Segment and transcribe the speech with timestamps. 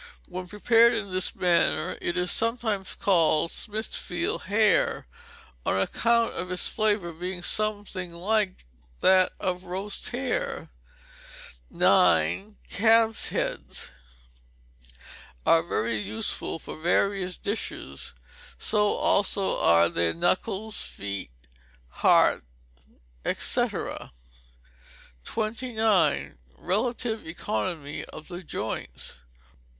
[0.27, 5.05] When prepared in this manner it is sometimes called 'Smithfield Hare',
[5.63, 8.65] on account of its flavour being something like
[9.01, 10.71] that of roast hare.
[11.71, 12.47] ix.
[12.67, 13.91] Calves' Heads
[15.45, 18.15] are very useful for various dishes;
[18.57, 21.29] so also are their Knuckles, Feet,
[21.89, 22.43] Heart,
[23.31, 23.65] &c.
[25.25, 26.37] 29.
[26.57, 29.19] Relative Economy of the Joints.